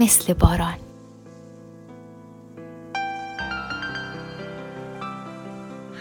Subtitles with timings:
[0.00, 0.78] مثل باران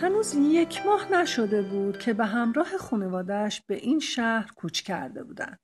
[0.02, 5.58] هنوز یک ماه نشده بود که به همراه خانوادهش به این شهر کوچ کرده بودن.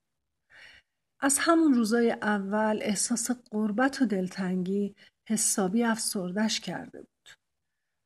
[1.20, 4.96] از همون روزای اول احساس قربت و دلتنگی
[5.30, 7.30] حسابی افسردش کرده بود.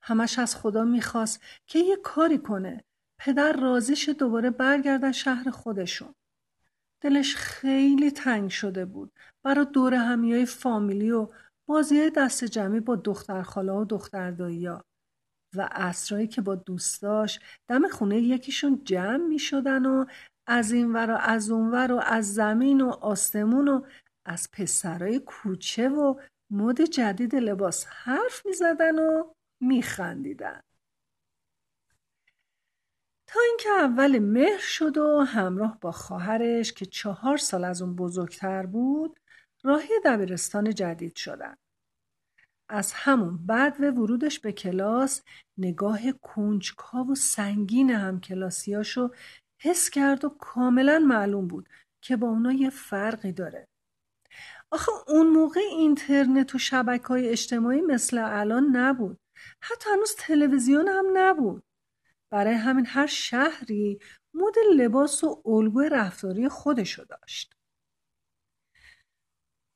[0.01, 2.83] همش از خدا می‌خواست که یه کاری کنه.
[3.19, 6.15] پدر رازیش دوباره برگردن شهر خودشون.
[7.05, 9.11] دلش خیلی تنگ شده بود
[9.43, 11.29] برای دور همیای فامیلی و
[11.69, 14.83] بازی دست جمعی با دختر خاله و دختر داییا
[15.55, 20.05] و اسرایی که با دوستاش دم خونه یکیشون جمع می شدن و
[20.47, 23.81] از این ور و از اون ور و از زمین و آسمون و
[24.25, 26.19] از پسرای کوچه و
[26.51, 29.23] مد جدید لباس حرف می زدن و
[29.61, 30.61] می خندیدن.
[33.35, 38.65] تا اینکه اول مهر شد و همراه با خواهرش که چهار سال از اون بزرگتر
[38.65, 39.19] بود
[39.63, 41.55] راهی دبیرستان جدید شدن.
[42.69, 45.21] از همون بعد و ورودش به کلاس
[45.57, 49.09] نگاه کنجکاو و سنگین هم کلاسیاشو
[49.61, 51.69] حس کرد و کاملا معلوم بود
[52.01, 53.67] که با اونا یه فرقی داره.
[54.71, 59.19] آخه اون موقع اینترنت و شبکه های اجتماعی مثل الان نبود.
[59.61, 61.63] حتی هنوز تلویزیون هم نبود.
[62.35, 63.99] برای همین هر شهری
[64.33, 67.55] مد لباس و الگوی رفتاری خودشو داشت.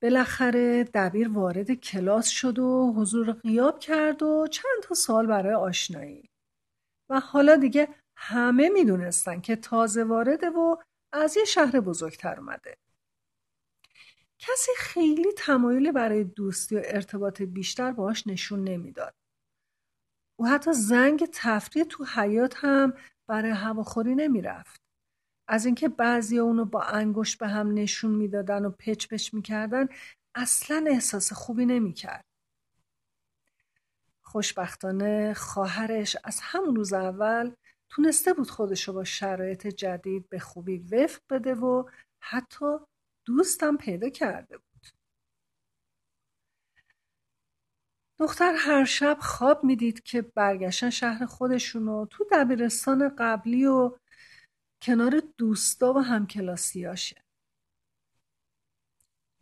[0.02, 6.30] بالاخره دبیر وارد کلاس شد و حضور غیاب کرد و چند تا سال برای آشنایی
[7.10, 7.88] و حالا دیگه
[8.18, 10.76] همه می‌دونستن که تازه وارده و
[11.14, 12.78] از یه شهر بزرگتر اومده.
[14.40, 19.19] کسی خیلی تمایلی برای دوستی و ارتباط بیشتر باهاش نشون نمی‌داد.
[20.40, 22.94] او حتی زنگ تفریح تو حیات هم
[23.28, 24.82] برای هواخوری نمی‌رفت.
[25.48, 29.88] از اینکه بعضی اونو با انگشت به هم نشون می‌دادن و پچ پچ می‌کردن
[30.36, 32.26] اصلا احساس خوبی نمی‌کرد.
[34.22, 37.52] خوشبختانه خواهرش از همون روز اول
[37.90, 41.84] تونسته بود خودشو با شرایط جدید به خوبی وفق بده و
[42.20, 42.66] حتی
[43.26, 44.69] دوستم پیدا کرده بود.
[48.20, 53.98] دختر هر شب خواب می‌دید که برگشتن شهر خودشون و تو دبیرستان قبلی و
[54.82, 57.24] کنار دوستا و همکلاسیاشه.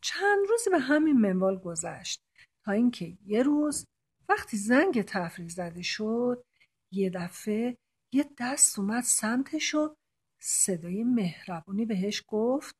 [0.01, 2.21] چند روزی به همین منوال گذشت
[2.65, 3.85] تا اینکه یه روز
[4.29, 6.45] وقتی زنگ تفریح زده شد
[6.91, 7.77] یه دفعه
[8.13, 9.95] یه دست اومد سمتش و
[10.39, 12.75] صدای مهربونی بهش گفت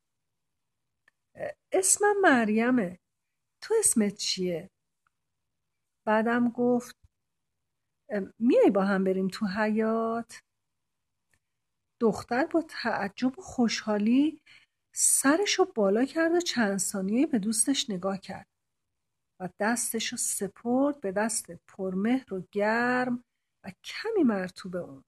[1.71, 2.99] اسمم مریمه
[3.61, 4.69] تو اسمت چیه؟
[6.07, 6.95] بعدم گفت
[8.39, 10.41] میای با هم بریم تو حیات؟
[11.99, 14.41] دختر با تعجب و خوشحالی
[14.95, 18.47] سرشو بالا کرد و چند ثانیه به دوستش نگاه کرد
[19.41, 23.23] و دستشو سپرد به دست پرمهر و گرم
[23.65, 25.03] و کمی مرتوب اون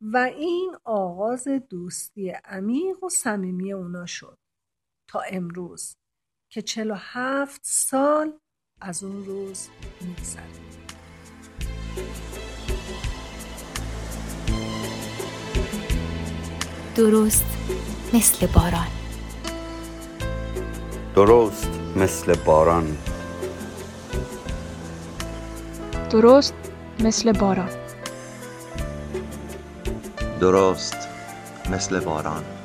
[0.00, 4.38] و این آغاز دوستی عمیق و صمیمی اونا شد
[5.10, 5.96] تا امروز
[6.52, 8.40] که چلو هفت سال
[8.80, 9.68] از اون روز
[10.00, 10.42] میگذره.
[16.94, 17.44] درست
[18.12, 18.86] مثل باران.
[21.14, 22.96] درست مثل باران.
[26.10, 26.54] درست
[27.00, 27.70] مثل باران.
[30.40, 30.96] درست
[31.70, 32.59] مثل باران.